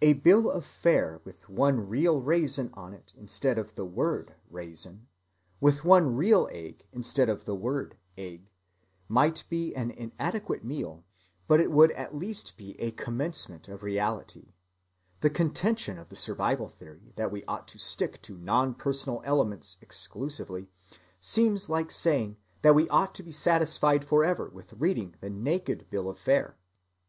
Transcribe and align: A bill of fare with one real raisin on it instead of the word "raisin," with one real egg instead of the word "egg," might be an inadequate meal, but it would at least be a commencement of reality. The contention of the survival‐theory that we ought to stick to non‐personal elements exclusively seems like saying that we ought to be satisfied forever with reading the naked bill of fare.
A 0.00 0.12
bill 0.12 0.48
of 0.52 0.64
fare 0.64 1.20
with 1.24 1.48
one 1.48 1.80
real 1.88 2.22
raisin 2.22 2.70
on 2.74 2.92
it 2.94 3.12
instead 3.16 3.58
of 3.58 3.74
the 3.74 3.84
word 3.84 4.36
"raisin," 4.48 5.08
with 5.60 5.84
one 5.84 6.14
real 6.14 6.48
egg 6.52 6.86
instead 6.92 7.28
of 7.28 7.44
the 7.44 7.56
word 7.56 7.96
"egg," 8.16 8.52
might 9.08 9.42
be 9.48 9.74
an 9.74 9.90
inadequate 9.90 10.62
meal, 10.62 11.02
but 11.48 11.58
it 11.58 11.72
would 11.72 11.90
at 11.90 12.14
least 12.14 12.56
be 12.56 12.80
a 12.80 12.92
commencement 12.92 13.66
of 13.66 13.82
reality. 13.82 14.54
The 15.22 15.30
contention 15.30 15.98
of 15.98 16.08
the 16.08 16.14
survival‐theory 16.14 17.16
that 17.16 17.32
we 17.32 17.44
ought 17.46 17.66
to 17.66 17.80
stick 17.80 18.22
to 18.22 18.38
non‐personal 18.38 19.22
elements 19.24 19.76
exclusively 19.80 20.68
seems 21.18 21.68
like 21.68 21.90
saying 21.90 22.36
that 22.62 22.76
we 22.76 22.88
ought 22.90 23.12
to 23.16 23.24
be 23.24 23.32
satisfied 23.32 24.04
forever 24.04 24.48
with 24.50 24.74
reading 24.74 25.16
the 25.20 25.30
naked 25.30 25.90
bill 25.90 26.08
of 26.08 26.16
fare. 26.16 26.56